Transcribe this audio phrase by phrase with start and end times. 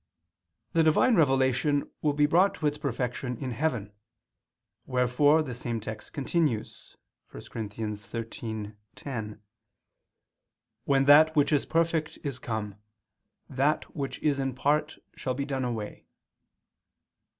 [0.73, 3.93] The Divine revelation will be brought to its perfection in heaven;
[4.87, 6.97] wherefore the same text continues
[7.29, 7.61] (1 Cor.
[7.65, 9.39] 113:10):
[10.85, 12.77] "When that which is perfect is come,
[13.47, 16.07] that which is in part shall be done away."